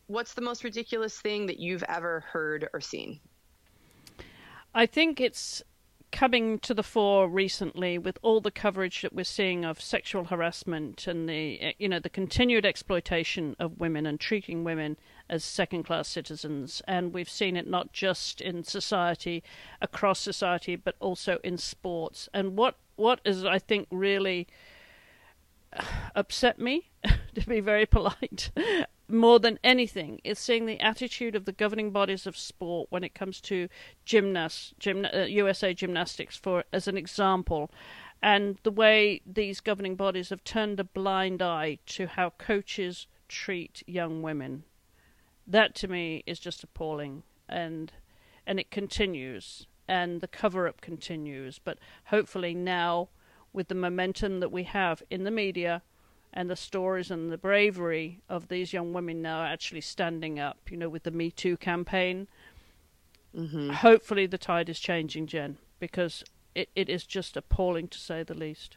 what's 0.06 0.34
the 0.34 0.42
most 0.42 0.62
ridiculous 0.64 1.18
thing 1.18 1.46
that 1.46 1.58
you've 1.58 1.84
ever 1.84 2.20
heard 2.20 2.68
or 2.74 2.80
seen? 2.82 3.20
I 4.74 4.86
think 4.86 5.20
it's 5.20 5.62
coming 6.14 6.60
to 6.60 6.72
the 6.72 6.82
fore 6.84 7.28
recently 7.28 7.98
with 7.98 8.16
all 8.22 8.40
the 8.40 8.50
coverage 8.52 9.02
that 9.02 9.12
we're 9.12 9.24
seeing 9.24 9.64
of 9.64 9.80
sexual 9.80 10.26
harassment 10.26 11.08
and 11.08 11.28
the 11.28 11.60
eh, 11.60 11.72
you 11.76 11.88
know 11.88 11.98
the 11.98 12.08
continued 12.08 12.64
exploitation 12.64 13.56
of 13.58 13.80
women 13.80 14.06
and 14.06 14.20
treating 14.20 14.62
women 14.62 14.96
as 15.28 15.42
second 15.42 15.82
class 15.82 16.06
citizens. 16.06 16.80
And 16.86 17.12
we've 17.12 17.28
seen 17.28 17.56
it 17.56 17.66
not 17.66 17.92
just 17.92 18.40
in 18.40 18.62
society 18.62 19.42
across 19.82 20.20
society 20.20 20.76
but 20.76 20.94
also 21.00 21.40
in 21.42 21.58
sports. 21.58 22.28
And 22.32 22.56
what 22.56 22.76
what 22.94 23.20
is 23.24 23.44
I 23.44 23.58
think 23.58 23.88
really 23.90 24.46
upset 26.14 26.60
me 26.60 26.92
to 27.34 27.44
be 27.48 27.58
very 27.58 27.86
polite 27.86 28.52
more 29.14 29.38
than 29.38 29.58
anything 29.62 30.20
is 30.24 30.38
seeing 30.38 30.66
the 30.66 30.80
attitude 30.80 31.34
of 31.34 31.44
the 31.44 31.52
governing 31.52 31.90
bodies 31.90 32.26
of 32.26 32.36
sport 32.36 32.88
when 32.90 33.04
it 33.04 33.14
comes 33.14 33.40
to 33.42 33.68
gymnasts, 34.04 34.74
gymna- 34.80 35.14
uh, 35.14 35.24
USA 35.26 35.72
Gymnastics, 35.72 36.36
for 36.36 36.64
as 36.72 36.88
an 36.88 36.96
example, 36.96 37.70
and 38.22 38.58
the 38.62 38.70
way 38.70 39.20
these 39.26 39.60
governing 39.60 39.96
bodies 39.96 40.30
have 40.30 40.44
turned 40.44 40.80
a 40.80 40.84
blind 40.84 41.42
eye 41.42 41.78
to 41.86 42.06
how 42.06 42.30
coaches 42.30 43.06
treat 43.28 43.82
young 43.86 44.22
women. 44.22 44.64
That 45.46 45.74
to 45.76 45.88
me 45.88 46.22
is 46.26 46.38
just 46.38 46.64
appalling, 46.64 47.22
and 47.48 47.92
and 48.46 48.58
it 48.58 48.70
continues, 48.70 49.66
and 49.86 50.20
the 50.20 50.28
cover 50.28 50.66
up 50.66 50.80
continues. 50.80 51.58
But 51.58 51.78
hopefully 52.06 52.54
now, 52.54 53.08
with 53.52 53.68
the 53.68 53.74
momentum 53.74 54.40
that 54.40 54.52
we 54.52 54.64
have 54.64 55.02
in 55.10 55.24
the 55.24 55.30
media 55.30 55.82
and 56.34 56.50
the 56.50 56.56
stories 56.56 57.10
and 57.10 57.30
the 57.30 57.38
bravery 57.38 58.20
of 58.28 58.48
these 58.48 58.72
young 58.72 58.92
women 58.92 59.22
now 59.22 59.44
actually 59.44 59.80
standing 59.80 60.38
up, 60.40 60.58
you 60.68 60.76
know, 60.76 60.88
with 60.88 61.04
the 61.04 61.10
Me 61.12 61.30
Too 61.30 61.56
campaign. 61.56 62.26
mm-hmm. 63.34 63.70
Hopefully 63.70 64.26
the 64.26 64.36
tide 64.36 64.68
is 64.68 64.80
changing, 64.80 65.28
Jen, 65.28 65.58
because 65.78 66.24
it, 66.54 66.68
it 66.74 66.88
is 66.88 67.06
just 67.06 67.36
appalling 67.36 67.88
to 67.88 67.98
say 67.98 68.24
the 68.24 68.34
least. 68.34 68.76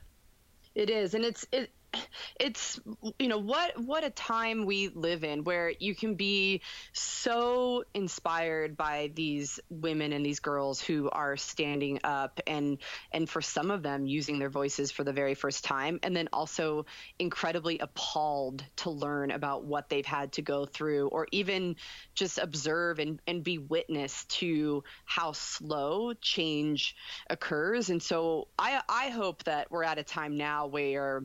It 0.75 0.89
is, 0.91 1.15
and 1.15 1.25
it's 1.25 1.45
it 1.51 1.71
it's 2.39 2.79
you 3.19 3.27
know 3.27 3.37
what 3.37 3.79
what 3.79 4.03
a 4.03 4.09
time 4.09 4.65
we 4.65 4.89
live 4.89 5.23
in 5.23 5.43
where 5.43 5.71
you 5.79 5.95
can 5.95 6.15
be 6.15 6.61
so 6.93 7.83
inspired 7.93 8.77
by 8.77 9.11
these 9.15 9.59
women 9.69 10.13
and 10.13 10.25
these 10.25 10.39
girls 10.39 10.81
who 10.81 11.09
are 11.09 11.37
standing 11.37 11.99
up 12.03 12.39
and 12.47 12.77
and 13.11 13.29
for 13.29 13.41
some 13.41 13.71
of 13.71 13.83
them 13.83 14.05
using 14.05 14.39
their 14.39 14.49
voices 14.49 14.91
for 14.91 15.03
the 15.03 15.13
very 15.13 15.33
first 15.33 15.63
time 15.63 15.99
and 16.03 16.15
then 16.15 16.29
also 16.33 16.85
incredibly 17.19 17.79
appalled 17.79 18.63
to 18.75 18.89
learn 18.89 19.31
about 19.31 19.63
what 19.63 19.89
they've 19.89 20.05
had 20.05 20.31
to 20.33 20.41
go 20.41 20.65
through 20.65 21.07
or 21.07 21.27
even 21.31 21.75
just 22.15 22.37
observe 22.37 22.99
and, 22.99 23.19
and 23.27 23.43
be 23.43 23.57
witness 23.57 24.25
to 24.25 24.83
how 25.05 25.31
slow 25.31 26.13
change 26.13 26.95
occurs. 27.29 27.89
And 27.89 28.01
so 28.01 28.47
I 28.57 28.81
I 28.87 29.09
hope 29.09 29.43
that 29.45 29.71
we're 29.71 29.83
at 29.83 29.97
a 29.97 30.03
time 30.03 30.37
now 30.37 30.67
where 30.67 31.23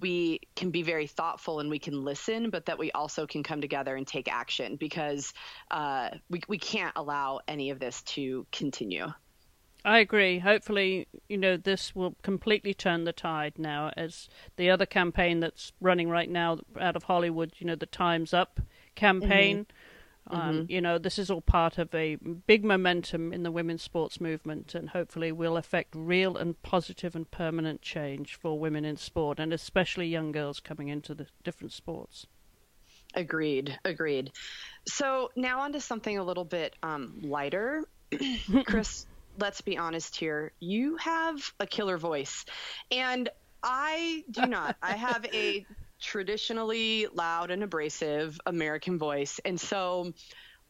we 0.00 0.40
can 0.56 0.70
be 0.70 0.82
very 0.82 1.06
thoughtful 1.06 1.60
and 1.60 1.68
we 1.68 1.78
can 1.78 2.02
listen, 2.02 2.50
but 2.50 2.66
that 2.66 2.78
we 2.78 2.90
also 2.92 3.26
can 3.26 3.42
come 3.42 3.60
together 3.60 3.94
and 3.94 4.06
take 4.06 4.32
action 4.32 4.76
because 4.76 5.32
uh, 5.70 6.10
we 6.30 6.40
we 6.48 6.58
can't 6.58 6.94
allow 6.96 7.40
any 7.46 7.70
of 7.70 7.78
this 7.78 8.02
to 8.02 8.46
continue. 8.52 9.12
I 9.84 9.98
agree. 9.98 10.38
Hopefully, 10.38 11.08
you 11.28 11.36
know, 11.36 11.56
this 11.56 11.94
will 11.94 12.14
completely 12.22 12.72
turn 12.72 13.04
the 13.04 13.12
tide 13.12 13.54
now 13.58 13.90
as 13.96 14.28
the 14.56 14.70
other 14.70 14.86
campaign 14.86 15.40
that's 15.40 15.72
running 15.80 16.08
right 16.08 16.30
now 16.30 16.58
out 16.80 16.94
of 16.94 17.02
Hollywood, 17.02 17.52
you 17.58 17.66
know, 17.66 17.74
the 17.74 17.86
Time's 17.86 18.32
Up 18.32 18.60
campaign. 18.94 19.66
Um, 20.28 20.66
you 20.68 20.80
know, 20.80 20.98
this 20.98 21.18
is 21.18 21.30
all 21.30 21.40
part 21.40 21.78
of 21.78 21.94
a 21.94 22.16
big 22.16 22.64
momentum 22.64 23.32
in 23.32 23.42
the 23.42 23.50
women's 23.50 23.82
sports 23.82 24.20
movement, 24.20 24.74
and 24.74 24.90
hopefully 24.90 25.32
will 25.32 25.56
affect 25.56 25.94
real 25.94 26.36
and 26.36 26.60
positive 26.62 27.16
and 27.16 27.30
permanent 27.30 27.82
change 27.82 28.36
for 28.36 28.58
women 28.58 28.84
in 28.84 28.96
sport, 28.96 29.38
and 29.38 29.52
especially 29.52 30.06
young 30.06 30.32
girls 30.32 30.60
coming 30.60 30.88
into 30.88 31.14
the 31.14 31.26
different 31.42 31.72
sports. 31.72 32.26
Agreed. 33.14 33.78
Agreed. 33.84 34.32
So 34.86 35.30
now 35.36 35.60
on 35.60 35.72
to 35.72 35.80
something 35.80 36.16
a 36.16 36.24
little 36.24 36.44
bit 36.44 36.76
um, 36.82 37.18
lighter. 37.22 37.84
Chris, 38.64 39.06
let's 39.38 39.60
be 39.60 39.76
honest 39.76 40.16
here. 40.16 40.52
You 40.60 40.96
have 40.96 41.52
a 41.60 41.66
killer 41.66 41.98
voice, 41.98 42.44
and 42.90 43.28
I 43.62 44.24
do 44.30 44.46
not. 44.46 44.76
I 44.82 44.92
have 44.92 45.26
a 45.32 45.66
traditionally 46.02 47.06
loud 47.14 47.50
and 47.50 47.62
abrasive 47.62 48.38
American 48.44 48.98
voice. 48.98 49.40
And 49.44 49.58
so 49.58 50.12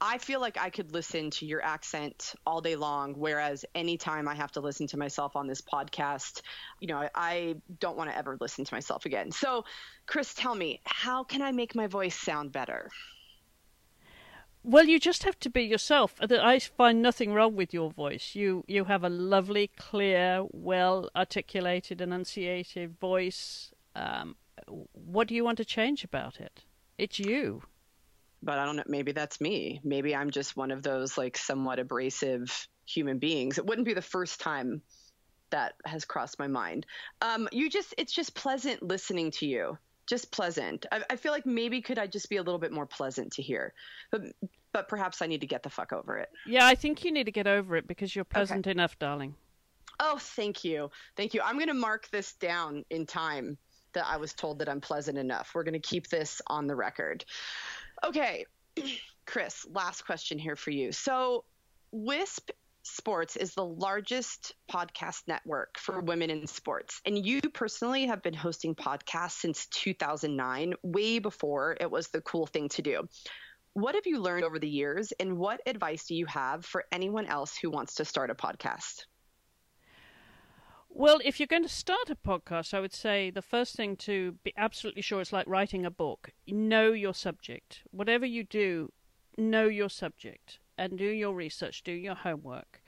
I 0.05 0.19
feel 0.19 0.41
like 0.41 0.59
I 0.59 0.69
could 0.69 0.93
listen 0.93 1.31
to 1.31 1.47
your 1.47 1.65
accent 1.65 2.35
all 2.45 2.61
day 2.61 2.75
long, 2.77 3.15
whereas 3.17 3.65
anytime 3.75 4.27
I 4.27 4.35
have 4.35 4.51
to 4.53 4.61
listen 4.61 4.89
to 4.89 4.97
myself 4.97 5.37
on 5.37 5.47
this 5.47 5.61
podcast, 5.61 6.43
you 6.81 6.89
know, 6.89 7.09
I, 7.15 7.55
don't 7.79 7.97
want 7.97 8.11
to 8.11 8.17
ever 8.17 8.37
listen 8.41 8.65
to 8.65 8.75
myself 8.75 9.07
again. 9.07 9.31
So, 9.31 9.65
Chris, 10.07 10.35
tell 10.35 10.55
me, 10.55 10.81
how 10.85 11.23
can 11.23 11.41
I 11.41 11.53
make 11.53 11.75
my 11.75 11.87
voice 11.87 12.19
sound 12.19 12.51
better? 12.51 12.91
Well, 14.65 14.85
you 14.85 14.99
just 14.99 15.23
have 15.23 15.39
to 15.41 15.51
be 15.51 15.63
yourself. 15.63 16.17
I 16.21 16.59
find 16.59 17.01
nothing 17.01 17.33
wrong 17.33 17.55
with 17.57 17.73
your 17.73 17.91
voice. 17.91 18.35
You 18.35 18.65
you 18.69 18.85
have 18.85 19.03
a 19.03 19.09
lovely, 19.09 19.69
clear, 19.77 20.45
well 20.53 21.11
articulated, 21.17 22.01
enunciated 22.01 22.99
voice. 22.99 23.73
Um, 23.97 24.37
what 24.69 25.29
do 25.29 25.35
you 25.35 25.45
want 25.45 25.59
to 25.59 25.65
change 25.65 26.05
about 26.05 26.41
it? 26.41 26.65
It's 26.99 27.19
you 27.19 27.63
but 28.43 28.59
I 28.59 28.65
don't 28.65 28.77
know. 28.77 28.83
Maybe 28.87 29.13
that's 29.13 29.41
me. 29.41 29.81
Maybe 29.85 30.15
I'm 30.15 30.31
just 30.31 30.57
one 30.57 30.71
of 30.71 30.83
those 30.83 31.17
like 31.17 31.37
somewhat 31.37 31.79
abrasive 31.79 32.69
human 32.85 33.19
beings. 33.19 33.59
It 33.59 33.67
wouldn't 33.67 33.87
be 33.87 33.95
the 33.95 34.03
first 34.03 34.41
time 34.41 34.83
that 35.51 35.75
has 35.85 36.05
crossed 36.05 36.39
my 36.39 36.49
mind. 36.49 36.87
Um, 37.21 37.49
you 37.53 37.71
just, 37.71 37.95
it's 37.99 38.13
just 38.13 38.35
pleasant 38.35 38.83
listening 38.83 39.31
to 39.33 39.47
you. 39.47 39.79
Just 40.09 40.33
pleasant. 40.33 40.87
I, 40.91 41.03
I, 41.11 41.17
feel 41.17 41.31
like 41.31 41.47
maybe 41.47 41.81
could 41.81 41.99
I 41.99 42.09
just 42.09 42.29
be 42.29 42.37
a 42.37 42.43
little 42.43 42.59
bit 42.59 42.73
more 42.73 42.87
pleasant 42.87 43.35
to 43.35 43.43
hear, 43.43 43.73
but 44.11 44.23
but 44.73 44.89
perhaps 44.89 45.23
I 45.23 45.27
need 45.27 45.43
to 45.43 45.47
get 45.47 45.63
the 45.63 45.71
fuck 45.71 45.93
over 45.93 46.19
it. 46.19 46.29
Yeah, 46.45 46.67
I 46.67 46.75
think 46.75 47.05
you 47.05 47.13
need 47.13 47.25
to 47.25 47.33
get 47.33 47.47
over 47.47 47.77
it 47.77 47.87
because 47.87 48.15
you're 48.15 48.25
pleasant 48.25 48.67
okay. 48.67 48.73
enough, 48.73 48.99
darling. 48.99 49.37
Oh, 50.01 50.19
thank 50.19 50.65
you, 50.65 50.91
thank 51.17 51.35
you. 51.35 51.41
I'm 51.45 51.57
gonna 51.57 51.73
mark 51.73 52.11
this 52.11 52.33
down 52.33 52.85
in 52.91 53.07
time 53.07 53.59
that 53.95 54.07
I 54.07 54.17
was 54.17 54.33
told 54.33 54.59
that 54.59 54.69
I'm 54.69 54.81
pleasant 54.81 55.19
enough. 55.19 55.53
We're 55.55 55.65
gonna 55.65 55.79
keep 55.79 56.09
this 56.09 56.41
on 56.47 56.67
the 56.67 56.77
record. 56.77 57.25
Okay, 58.05 58.47
Chris, 59.27 59.67
last 59.71 60.03
question 60.03 60.39
here 60.39 60.57
for 60.57 60.71
you. 60.71 60.93
So, 60.93 61.45
WISP 61.93 62.51
Sports 62.85 63.37
is 63.37 63.55
the 63.55 63.65
largest 63.65 64.55
podcast 64.69 65.29
network 65.29 65.79
for 65.79 66.01
women 66.01 66.31
in 66.31 66.47
sports. 66.49 67.01
And 67.07 67.25
you 67.25 67.41
personally 67.41 68.07
have 68.07 68.23
been 68.23 68.35
hosting 68.35 68.75
podcasts 68.75 69.41
since 69.41 69.67
2009, 69.67 70.75
way 70.83 71.21
before 71.21 71.77
it 71.81 71.91
was 71.91 72.09
the 72.09 72.21
cool 72.23 72.47
thing 72.47 72.69
to 72.71 72.83
do. 72.83 73.09
What 73.75 73.95
have 73.95 74.07
you 74.07 74.19
learned 74.19 74.45
over 74.45 74.59
the 74.59 74.69
years, 74.69 75.13
and 75.13 75.39
what 75.39 75.61
advice 75.65 76.07
do 76.07 76.15
you 76.15 76.27
have 76.27 76.65
for 76.65 76.85
anyone 76.91 77.27
else 77.27 77.57
who 77.57 77.71
wants 77.71 77.95
to 77.95 78.05
start 78.05 78.31
a 78.31 78.35
podcast? 78.35 79.05
Well, 80.95 81.21
if 81.25 81.41
you're 81.41 81.47
going 81.47 81.63
to 81.63 81.71
start 81.71 82.11
a 82.11 82.15
podcast, 82.15 82.75
I 82.75 82.81
would 82.81 82.93
say 82.93 83.31
the 83.31 83.41
first 83.41 83.75
thing 83.75 83.97
to 83.97 84.33
be 84.45 84.53
absolutely 84.59 85.01
sure 85.01 85.23
it's 85.23 85.33
like 85.33 85.47
writing 85.49 85.87
a 85.87 85.91
book. 85.91 86.33
Know 86.47 86.93
your 86.93 87.15
subject. 87.15 87.81
Whatever 87.91 88.27
you 88.27 88.45
do, 88.45 88.93
know 89.39 89.69
your 89.69 89.89
subject 89.89 90.59
and 90.77 90.99
do 90.99 91.07
your 91.07 91.35
research, 91.35 91.83
do 91.83 91.93
your 91.93 92.15
homework. 92.15 92.83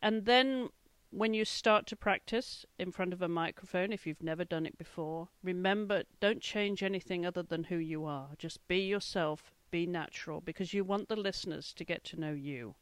And 0.00 0.24
then 0.24 0.68
when 1.10 1.34
you 1.34 1.44
start 1.44 1.88
to 1.88 1.96
practice 1.96 2.64
in 2.78 2.92
front 2.92 3.12
of 3.12 3.20
a 3.20 3.28
microphone, 3.28 3.92
if 3.92 4.06
you've 4.06 4.22
never 4.22 4.44
done 4.44 4.64
it 4.64 4.78
before, 4.78 5.28
remember 5.42 6.04
don't 6.20 6.40
change 6.40 6.84
anything 6.84 7.26
other 7.26 7.42
than 7.42 7.64
who 7.64 7.76
you 7.76 8.04
are. 8.04 8.28
Just 8.38 8.66
be 8.68 8.78
yourself, 8.78 9.52
be 9.72 9.84
natural, 9.84 10.40
because 10.40 10.72
you 10.72 10.84
want 10.84 11.08
the 11.08 11.16
listeners 11.16 11.72
to 11.74 11.84
get 11.84 12.04
to 12.04 12.20
know 12.20 12.32
you. 12.32 12.76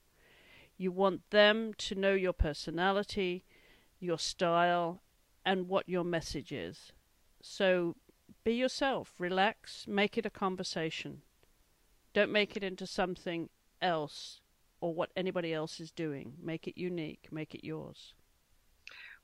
You 0.77 0.93
want 0.93 1.31
them 1.31 1.73
to 1.79 1.95
know 1.95 2.13
your 2.13 2.35
personality 2.35 3.47
your 4.01 4.19
style, 4.19 5.03
and 5.45 5.69
what 5.69 5.89
your 5.89 6.05
message 6.05 6.53
is. 6.53 6.93
So 7.43 7.97
be 8.45 8.53
yourself, 8.53 9.15
relax, 9.19 9.87
make 9.87 10.19
it 10.19 10.27
a 10.27 10.31
conversation. 10.31 11.23
Don't 12.13 12.33
make 12.33 12.57
it 12.57 12.65
into 12.65 12.87
something 12.87 13.49
else 13.81 14.41
or 14.81 14.95
what 14.95 15.11
anybody 15.17 15.53
else 15.53 15.81
is 15.81 15.91
doing. 15.91 16.35
Make 16.43 16.67
it 16.67 16.79
unique, 16.79 17.29
make 17.31 17.55
it 17.55 17.65
yours. 17.65 18.15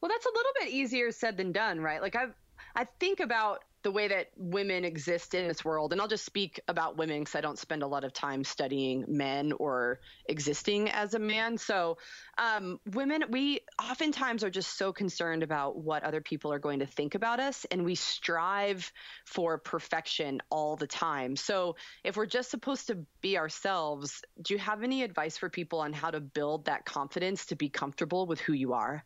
Well, 0.00 0.10
that's 0.10 0.26
a 0.26 0.34
little 0.34 0.52
bit 0.60 0.68
easier 0.68 1.10
said 1.10 1.36
than 1.36 1.52
done, 1.52 1.80
right? 1.80 2.02
Like 2.02 2.16
I 2.16 2.26
I 2.74 2.84
think 3.00 3.20
about 3.20 3.64
the 3.86 3.92
way 3.92 4.08
that 4.08 4.26
women 4.36 4.84
exist 4.84 5.32
in 5.32 5.46
this 5.46 5.64
world. 5.64 5.92
And 5.92 6.00
I'll 6.00 6.08
just 6.08 6.24
speak 6.24 6.58
about 6.66 6.96
women 6.96 7.20
because 7.20 7.36
I 7.36 7.40
don't 7.40 7.56
spend 7.56 7.84
a 7.84 7.86
lot 7.86 8.02
of 8.02 8.12
time 8.12 8.42
studying 8.42 9.04
men 9.06 9.52
or 9.52 10.00
existing 10.28 10.90
as 10.90 11.14
a 11.14 11.20
man. 11.20 11.56
So, 11.56 11.96
um, 12.36 12.80
women, 12.94 13.22
we 13.30 13.60
oftentimes 13.80 14.42
are 14.42 14.50
just 14.50 14.76
so 14.76 14.92
concerned 14.92 15.44
about 15.44 15.76
what 15.78 16.02
other 16.02 16.20
people 16.20 16.52
are 16.52 16.58
going 16.58 16.80
to 16.80 16.86
think 16.86 17.14
about 17.14 17.38
us, 17.38 17.64
and 17.70 17.84
we 17.84 17.94
strive 17.94 18.90
for 19.24 19.56
perfection 19.56 20.42
all 20.50 20.74
the 20.74 20.88
time. 20.88 21.36
So, 21.36 21.76
if 22.02 22.16
we're 22.16 22.26
just 22.26 22.50
supposed 22.50 22.88
to 22.88 23.06
be 23.20 23.38
ourselves, 23.38 24.20
do 24.42 24.54
you 24.54 24.58
have 24.58 24.82
any 24.82 25.04
advice 25.04 25.38
for 25.38 25.48
people 25.48 25.78
on 25.78 25.92
how 25.92 26.10
to 26.10 26.18
build 26.18 26.64
that 26.64 26.86
confidence 26.86 27.46
to 27.46 27.54
be 27.54 27.68
comfortable 27.68 28.26
with 28.26 28.40
who 28.40 28.52
you 28.52 28.72
are? 28.72 29.04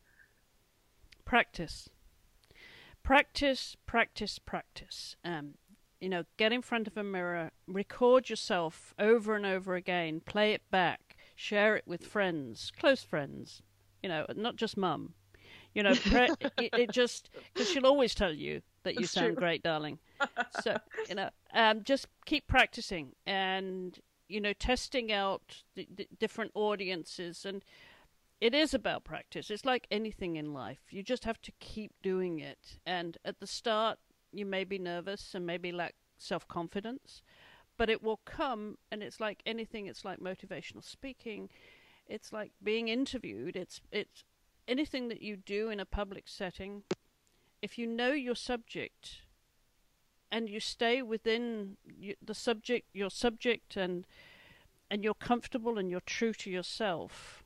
Practice 1.26 1.90
practice, 3.02 3.76
practice, 3.86 4.38
practice. 4.38 5.16
Um, 5.24 5.54
you 6.00 6.08
know, 6.08 6.24
get 6.38 6.52
in 6.52 6.62
front 6.62 6.86
of 6.86 6.96
a 6.96 7.04
mirror, 7.04 7.50
record 7.66 8.30
yourself 8.30 8.94
over 8.98 9.36
and 9.36 9.44
over 9.44 9.74
again, 9.74 10.20
play 10.24 10.52
it 10.52 10.62
back, 10.70 11.16
share 11.34 11.76
it 11.76 11.84
with 11.86 12.06
friends, 12.06 12.72
close 12.78 13.02
friends, 13.02 13.62
you 14.02 14.08
know, 14.08 14.24
not 14.34 14.56
just 14.56 14.76
mum. 14.76 15.14
You 15.74 15.82
know, 15.82 15.94
pre- 15.94 16.30
it, 16.58 16.70
it, 16.72 16.90
just, 16.90 17.28
because 17.52 17.68
she'll 17.68 17.86
always 17.86 18.14
tell 18.14 18.32
you 18.32 18.62
that 18.82 18.94
you 18.94 19.02
That's 19.02 19.12
sound 19.12 19.28
true. 19.28 19.36
great, 19.36 19.62
darling. 19.62 19.98
So, 20.62 20.76
you 21.08 21.14
know, 21.14 21.30
um, 21.52 21.82
just 21.84 22.06
keep 22.24 22.46
practicing 22.48 23.12
and, 23.26 23.98
you 24.28 24.40
know, 24.40 24.52
testing 24.54 25.12
out 25.12 25.62
the, 25.74 25.86
the 25.94 26.08
different 26.18 26.52
audiences 26.54 27.44
and, 27.44 27.62
it 28.40 28.54
is 28.54 28.72
about 28.72 29.04
practice. 29.04 29.50
It's 29.50 29.66
like 29.66 29.86
anything 29.90 30.36
in 30.36 30.54
life. 30.54 30.80
You 30.90 31.02
just 31.02 31.24
have 31.24 31.40
to 31.42 31.52
keep 31.60 31.92
doing 32.02 32.38
it. 32.38 32.78
And 32.86 33.18
at 33.24 33.38
the 33.38 33.46
start, 33.46 33.98
you 34.32 34.46
may 34.46 34.64
be 34.64 34.78
nervous 34.78 35.34
and 35.34 35.46
maybe 35.46 35.72
lack 35.72 35.94
self 36.16 36.48
confidence, 36.48 37.22
but 37.76 37.90
it 37.90 38.02
will 38.02 38.20
come. 38.24 38.78
And 38.90 39.02
it's 39.02 39.20
like 39.20 39.42
anything. 39.44 39.86
It's 39.86 40.04
like 40.04 40.20
motivational 40.20 40.82
speaking. 40.82 41.50
It's 42.06 42.32
like 42.32 42.52
being 42.62 42.88
interviewed. 42.88 43.56
It's 43.56 43.82
it's 43.92 44.24
anything 44.66 45.08
that 45.08 45.20
you 45.20 45.36
do 45.36 45.68
in 45.68 45.78
a 45.78 45.84
public 45.84 46.24
setting. 46.26 46.84
If 47.60 47.76
you 47.76 47.86
know 47.86 48.12
your 48.12 48.34
subject, 48.34 49.18
and 50.32 50.48
you 50.48 50.60
stay 50.60 51.02
within 51.02 51.76
the 52.24 52.34
subject, 52.34 52.88
your 52.94 53.10
subject, 53.10 53.76
and 53.76 54.06
and 54.90 55.04
you're 55.04 55.14
comfortable 55.14 55.76
and 55.76 55.90
you're 55.90 56.00
true 56.00 56.32
to 56.32 56.50
yourself 56.50 57.44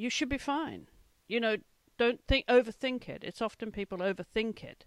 you 0.00 0.10
should 0.10 0.28
be 0.28 0.38
fine. 0.38 0.86
You 1.28 1.40
know, 1.40 1.56
don't 1.98 2.20
think 2.26 2.46
overthink 2.46 3.08
it. 3.08 3.22
It's 3.22 3.42
often 3.42 3.70
people 3.70 3.98
overthink 3.98 4.64
it. 4.64 4.86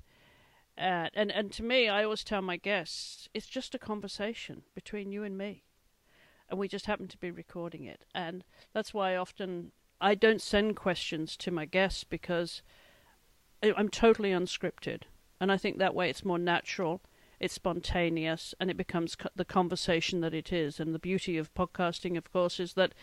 Uh, 0.75 1.07
and 1.13 1.31
and 1.31 1.51
to 1.51 1.63
me, 1.63 1.87
I 1.87 2.03
always 2.03 2.23
tell 2.23 2.41
my 2.41 2.57
guests, 2.57 3.29
it's 3.33 3.45
just 3.45 3.75
a 3.75 3.79
conversation 3.79 4.63
between 4.73 5.11
you 5.11 5.23
and 5.23 5.37
me, 5.37 5.63
and 6.49 6.59
we 6.59 6.67
just 6.67 6.87
happen 6.87 7.07
to 7.09 7.17
be 7.17 7.29
recording 7.29 7.83
it. 7.83 8.05
And 8.15 8.43
that's 8.73 8.91
why 8.91 9.15
often 9.15 9.71
I 10.01 10.15
don't 10.15 10.41
send 10.41 10.75
questions 10.75 11.37
to 11.37 11.51
my 11.51 11.65
guests 11.65 12.03
because 12.03 12.63
I'm 13.61 13.89
totally 13.89 14.31
unscripted, 14.31 15.03
and 15.39 15.51
I 15.51 15.57
think 15.57 15.77
that 15.77 15.93
way 15.93 16.09
it's 16.09 16.25
more 16.25 16.39
natural, 16.39 17.03
it's 17.39 17.53
spontaneous, 17.53 18.55
and 18.59 18.71
it 18.71 18.77
becomes 18.77 19.15
the 19.35 19.45
conversation 19.45 20.21
that 20.21 20.33
it 20.33 20.51
is. 20.51 20.79
And 20.79 20.95
the 20.95 20.99
beauty 20.99 21.37
of 21.37 21.53
podcasting, 21.53 22.17
of 22.17 22.33
course, 22.33 22.59
is 22.59 22.73
that 22.73 22.95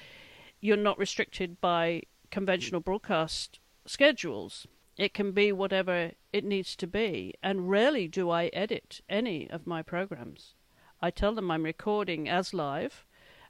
you're 0.61 0.77
not 0.77 0.99
restricted 0.99 1.61
by 1.61 2.03
conventional 2.31 2.81
broadcast 2.81 3.59
schedules. 3.87 4.67
It 4.97 5.15
can 5.15 5.33
be 5.33 5.53
whatever 5.53 6.13
it 6.33 6.45
needs 6.45 6.77
to 6.77 6.87
be, 6.87 7.35
and 7.43 7.71
rarely 7.71 8.07
do 8.07 8.31
I 8.31 8.47
edit 8.47 9.01
any 9.09 9.49
of 9.51 9.67
my 9.67 9.83
programs. 9.83 10.55
I 11.01 11.11
tell 11.11 11.35
them 11.35 11.51
I'm 11.51 11.65
recording 11.65 12.29
as 12.29 12.53
live 12.53 13.05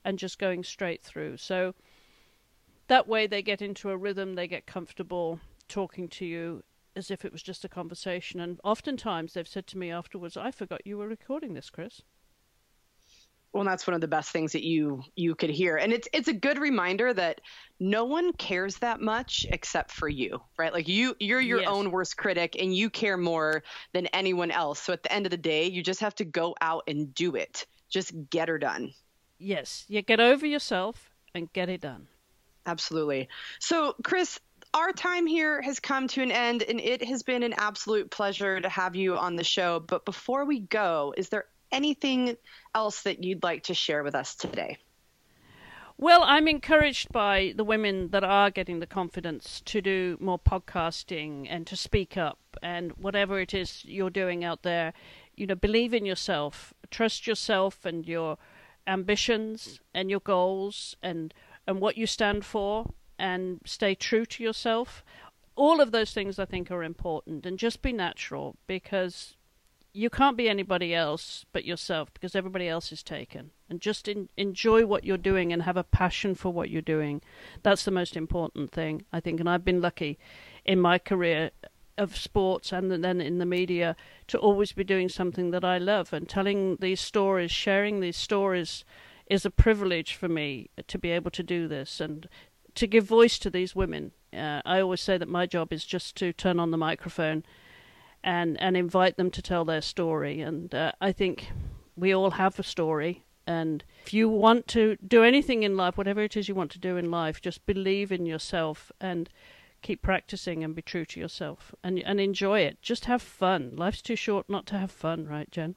and 0.04 0.18
just 0.18 0.38
going 0.38 0.62
straight 0.62 1.02
through. 1.02 1.38
So 1.38 1.74
that 2.86 3.08
way 3.08 3.26
they 3.26 3.42
get 3.42 3.60
into 3.60 3.90
a 3.90 3.96
rhythm, 3.96 4.34
they 4.34 4.46
get 4.46 4.66
comfortable 4.66 5.40
talking 5.68 6.08
to 6.08 6.24
you 6.24 6.62
as 6.94 7.10
if 7.10 7.24
it 7.24 7.32
was 7.32 7.42
just 7.42 7.64
a 7.64 7.68
conversation. 7.68 8.40
And 8.40 8.60
oftentimes 8.62 9.34
they've 9.34 9.48
said 9.48 9.66
to 9.68 9.78
me 9.78 9.90
afterwards, 9.90 10.36
I 10.36 10.50
forgot 10.52 10.86
you 10.86 10.98
were 10.98 11.08
recording 11.08 11.54
this, 11.54 11.70
Chris 11.70 12.02
well 13.52 13.64
that's 13.64 13.86
one 13.86 13.94
of 13.94 14.00
the 14.00 14.08
best 14.08 14.30
things 14.30 14.52
that 14.52 14.64
you 14.64 15.02
you 15.16 15.34
could 15.34 15.50
hear. 15.50 15.76
And 15.76 15.92
it's 15.92 16.08
it's 16.12 16.28
a 16.28 16.32
good 16.32 16.58
reminder 16.58 17.12
that 17.12 17.40
no 17.78 18.04
one 18.04 18.32
cares 18.32 18.76
that 18.78 19.00
much 19.00 19.46
except 19.50 19.90
for 19.90 20.08
you 20.08 20.40
right? 20.58 20.72
Like 20.72 20.88
you 20.88 21.16
you're 21.18 21.40
your 21.40 21.60
yes. 21.60 21.68
own 21.68 21.90
worst 21.90 22.16
critic 22.16 22.56
and 22.58 22.74
you 22.74 22.90
care 22.90 23.16
more 23.16 23.62
than 23.92 24.06
anyone 24.08 24.50
else. 24.50 24.80
So 24.80 24.92
at 24.92 25.02
the 25.02 25.12
end 25.12 25.26
of 25.26 25.30
the 25.30 25.36
day 25.36 25.66
you 25.66 25.82
just 25.82 26.00
have 26.00 26.14
to 26.16 26.24
go 26.24 26.54
out 26.60 26.84
and 26.86 27.14
do 27.14 27.34
it. 27.34 27.66
Just 27.88 28.12
get 28.30 28.48
her 28.48 28.58
done. 28.58 28.92
Yes. 29.38 29.84
You 29.88 30.02
get 30.02 30.20
over 30.20 30.46
yourself 30.46 31.10
and 31.34 31.52
get 31.52 31.68
it 31.68 31.80
done. 31.80 32.06
Absolutely. 32.66 33.28
So 33.58 33.94
chris 34.04 34.38
our 34.72 34.92
time 34.92 35.26
here 35.26 35.60
has 35.62 35.80
come 35.80 36.06
to 36.08 36.22
an 36.22 36.30
end, 36.30 36.62
and 36.62 36.80
it 36.80 37.02
has 37.04 37.22
been 37.22 37.42
an 37.42 37.54
absolute 37.56 38.10
pleasure 38.10 38.60
to 38.60 38.68
have 38.68 38.94
you 38.94 39.16
on 39.16 39.34
the 39.34 39.42
show. 39.42 39.80
But 39.80 40.04
before 40.04 40.44
we 40.44 40.60
go, 40.60 41.12
is 41.16 41.28
there 41.28 41.46
anything 41.72 42.36
else 42.74 43.02
that 43.02 43.22
you'd 43.24 43.42
like 43.42 43.64
to 43.64 43.74
share 43.74 44.02
with 44.02 44.14
us 44.14 44.34
today? 44.34 44.78
Well, 46.00 46.22
I'm 46.24 46.48
encouraged 46.48 47.12
by 47.12 47.52
the 47.54 47.62
women 47.62 48.08
that 48.08 48.24
are 48.24 48.50
getting 48.50 48.80
the 48.80 48.86
confidence 48.86 49.60
to 49.66 49.82
do 49.82 50.16
more 50.18 50.38
podcasting 50.38 51.46
and 51.50 51.66
to 51.66 51.76
speak 51.76 52.16
up 52.16 52.38
and 52.62 52.92
whatever 52.92 53.38
it 53.38 53.52
is 53.52 53.84
you're 53.84 54.08
doing 54.08 54.42
out 54.42 54.62
there, 54.62 54.94
you 55.36 55.46
know, 55.46 55.54
believe 55.54 55.92
in 55.92 56.06
yourself, 56.06 56.72
trust 56.90 57.26
yourself 57.26 57.84
and 57.84 58.06
your 58.06 58.38
ambitions 58.86 59.80
and 59.92 60.10
your 60.10 60.20
goals 60.20 60.96
and 61.02 61.34
and 61.66 61.80
what 61.80 61.98
you 61.98 62.06
stand 62.06 62.46
for 62.46 62.86
and 63.18 63.60
stay 63.66 63.94
true 63.94 64.24
to 64.24 64.42
yourself. 64.42 65.04
All 65.54 65.82
of 65.82 65.92
those 65.92 66.14
things 66.14 66.38
I 66.38 66.46
think 66.46 66.70
are 66.70 66.82
important 66.82 67.44
and 67.44 67.58
just 67.58 67.82
be 67.82 67.92
natural 67.92 68.56
because 68.66 69.36
you 69.92 70.10
can't 70.10 70.36
be 70.36 70.48
anybody 70.48 70.94
else 70.94 71.44
but 71.52 71.64
yourself 71.64 72.12
because 72.12 72.36
everybody 72.36 72.68
else 72.68 72.92
is 72.92 73.02
taken. 73.02 73.50
And 73.68 73.80
just 73.80 74.08
in, 74.08 74.28
enjoy 74.36 74.86
what 74.86 75.04
you're 75.04 75.16
doing 75.16 75.52
and 75.52 75.62
have 75.62 75.76
a 75.76 75.84
passion 75.84 76.34
for 76.34 76.52
what 76.52 76.70
you're 76.70 76.82
doing. 76.82 77.22
That's 77.62 77.84
the 77.84 77.90
most 77.90 78.16
important 78.16 78.70
thing, 78.70 79.04
I 79.12 79.20
think. 79.20 79.40
And 79.40 79.48
I've 79.48 79.64
been 79.64 79.80
lucky 79.80 80.18
in 80.64 80.80
my 80.80 80.98
career 80.98 81.50
of 81.98 82.16
sports 82.16 82.72
and 82.72 82.90
then 83.04 83.20
in 83.20 83.38
the 83.38 83.46
media 83.46 83.94
to 84.28 84.38
always 84.38 84.72
be 84.72 84.84
doing 84.84 85.08
something 85.08 85.50
that 85.50 85.64
I 85.64 85.78
love 85.78 86.12
and 86.12 86.28
telling 86.28 86.76
these 86.80 87.00
stories, 87.00 87.50
sharing 87.50 88.00
these 88.00 88.16
stories 88.16 88.84
is 89.26 89.44
a 89.44 89.50
privilege 89.50 90.14
for 90.14 90.28
me 90.28 90.70
to 90.86 90.98
be 90.98 91.10
able 91.10 91.30
to 91.32 91.42
do 91.42 91.68
this 91.68 92.00
and 92.00 92.28
to 92.74 92.86
give 92.86 93.04
voice 93.04 93.38
to 93.40 93.50
these 93.50 93.76
women. 93.76 94.12
Uh, 94.32 94.62
I 94.64 94.80
always 94.80 95.00
say 95.00 95.18
that 95.18 95.28
my 95.28 95.46
job 95.46 95.72
is 95.72 95.84
just 95.84 96.16
to 96.16 96.32
turn 96.32 96.58
on 96.58 96.70
the 96.70 96.76
microphone 96.76 97.44
and 98.22 98.60
and 98.60 98.76
invite 98.76 99.16
them 99.16 99.30
to 99.30 99.42
tell 99.42 99.64
their 99.64 99.80
story. 99.80 100.40
And 100.40 100.74
uh, 100.74 100.92
I 101.00 101.12
think 101.12 101.50
we 101.96 102.14
all 102.14 102.32
have 102.32 102.58
a 102.58 102.62
story. 102.62 103.24
And 103.46 103.82
if 104.04 104.14
you 104.14 104.28
want 104.28 104.68
to 104.68 104.96
do 105.06 105.24
anything 105.24 105.62
in 105.62 105.76
life, 105.76 105.98
whatever 105.98 106.22
it 106.22 106.36
is 106.36 106.48
you 106.48 106.54
want 106.54 106.70
to 106.72 106.78
do 106.78 106.96
in 106.96 107.10
life, 107.10 107.40
just 107.40 107.66
believe 107.66 108.12
in 108.12 108.26
yourself 108.26 108.92
and 109.00 109.28
keep 109.82 110.02
practicing 110.02 110.62
and 110.62 110.74
be 110.74 110.82
true 110.82 111.06
to 111.06 111.18
yourself 111.18 111.74
and 111.82 111.98
and 112.00 112.20
enjoy 112.20 112.60
it. 112.60 112.80
Just 112.82 113.06
have 113.06 113.22
fun. 113.22 113.74
Life's 113.76 114.02
too 114.02 114.16
short 114.16 114.48
not 114.48 114.66
to 114.66 114.78
have 114.78 114.90
fun, 114.90 115.26
right, 115.26 115.50
Jen? 115.50 115.74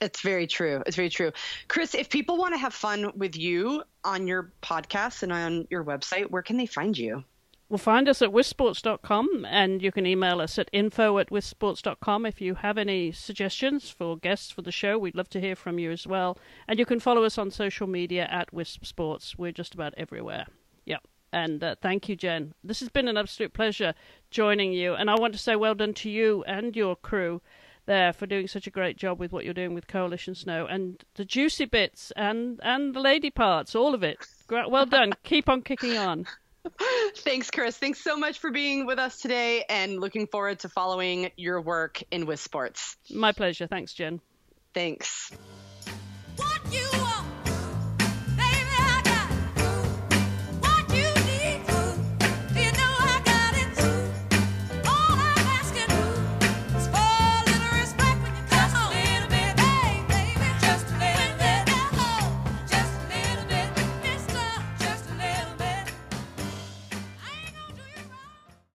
It's 0.00 0.20
very 0.20 0.46
true. 0.46 0.82
It's 0.86 0.96
very 0.96 1.08
true. 1.08 1.32
Chris, 1.68 1.94
if 1.94 2.10
people 2.10 2.36
want 2.36 2.52
to 2.54 2.58
have 2.58 2.74
fun 2.74 3.12
with 3.16 3.34
you 3.34 3.82
on 4.04 4.26
your 4.26 4.52
podcast 4.62 5.22
and 5.22 5.32
on 5.32 5.66
your 5.70 5.84
website, 5.84 6.30
where 6.30 6.42
can 6.42 6.58
they 6.58 6.66
find 6.66 6.96
you? 6.96 7.24
Well, 7.68 7.78
find 7.78 8.08
us 8.08 8.22
at 8.22 8.30
wispsports.com 8.30 9.44
and 9.48 9.82
you 9.82 9.90
can 9.90 10.06
email 10.06 10.40
us 10.40 10.56
at 10.56 10.70
info 10.72 11.18
at 11.18 11.30
wispsports.com 11.30 12.24
if 12.24 12.40
you 12.40 12.54
have 12.54 12.78
any 12.78 13.10
suggestions 13.10 13.90
for 13.90 14.16
guests 14.16 14.52
for 14.52 14.62
the 14.62 14.70
show. 14.70 14.96
We'd 14.96 15.16
love 15.16 15.28
to 15.30 15.40
hear 15.40 15.56
from 15.56 15.80
you 15.80 15.90
as 15.90 16.06
well. 16.06 16.38
And 16.68 16.78
you 16.78 16.86
can 16.86 17.00
follow 17.00 17.24
us 17.24 17.38
on 17.38 17.50
social 17.50 17.88
media 17.88 18.28
at 18.30 18.52
Wisp 18.52 18.84
Sports. 18.84 19.36
We're 19.36 19.50
just 19.50 19.74
about 19.74 19.94
everywhere. 19.96 20.46
Yep. 20.84 21.08
And 21.32 21.64
uh, 21.64 21.74
thank 21.82 22.08
you, 22.08 22.14
Jen. 22.14 22.54
This 22.62 22.78
has 22.78 22.88
been 22.88 23.08
an 23.08 23.16
absolute 23.16 23.52
pleasure 23.52 23.94
joining 24.30 24.72
you. 24.72 24.94
And 24.94 25.10
I 25.10 25.16
want 25.16 25.32
to 25.32 25.38
say 25.38 25.56
well 25.56 25.74
done 25.74 25.94
to 25.94 26.08
you 26.08 26.44
and 26.46 26.76
your 26.76 26.94
crew 26.94 27.42
there 27.86 28.12
for 28.12 28.26
doing 28.26 28.46
such 28.46 28.68
a 28.68 28.70
great 28.70 28.96
job 28.96 29.18
with 29.18 29.32
what 29.32 29.44
you're 29.44 29.52
doing 29.52 29.74
with 29.74 29.88
Coalition 29.88 30.36
Snow 30.36 30.66
and 30.66 31.04
the 31.14 31.24
juicy 31.24 31.64
bits 31.64 32.12
and, 32.14 32.60
and 32.62 32.94
the 32.94 33.00
lady 33.00 33.30
parts, 33.30 33.74
all 33.74 33.92
of 33.92 34.04
it. 34.04 34.18
Well 34.48 34.86
done. 34.86 35.14
Keep 35.24 35.48
on 35.48 35.62
kicking 35.62 35.96
on. 35.96 36.26
Thanks, 37.16 37.50
Chris. 37.50 37.76
Thanks 37.76 38.00
so 38.00 38.16
much 38.16 38.38
for 38.38 38.50
being 38.50 38.86
with 38.86 38.98
us 38.98 39.20
today 39.20 39.64
and 39.68 40.00
looking 40.00 40.26
forward 40.26 40.60
to 40.60 40.68
following 40.68 41.30
your 41.36 41.60
work 41.60 42.02
in 42.10 42.26
Wisp 42.26 42.44
Sports. 42.44 42.96
My 43.10 43.32
pleasure. 43.32 43.66
Thanks, 43.66 43.94
Jen. 43.94 44.20
Thanks. 44.74 45.32